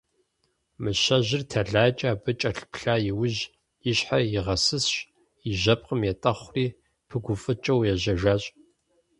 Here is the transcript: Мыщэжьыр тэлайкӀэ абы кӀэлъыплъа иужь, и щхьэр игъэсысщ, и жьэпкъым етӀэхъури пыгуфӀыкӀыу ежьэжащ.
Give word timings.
Мыщэжьыр 0.81 1.43
тэлайкӀэ 1.49 2.07
абы 2.13 2.31
кӀэлъыплъа 2.39 2.95
иужь, 3.09 3.41
и 3.89 3.91
щхьэр 3.97 4.23
игъэсысщ, 4.37 4.95
и 5.49 5.51
жьэпкъым 5.59 6.01
етӀэхъури 6.11 6.65
пыгуфӀыкӀыу 7.07 7.85
ежьэжащ. 7.91 8.43